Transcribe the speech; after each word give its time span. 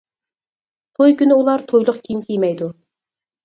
توي 1.01 1.13
كۈنى 1.21 1.37
ئۇلار 1.39 1.67
تويلۇق 1.69 2.03
كىيىم 2.09 2.27
كىيمەيدۇ. 2.33 2.75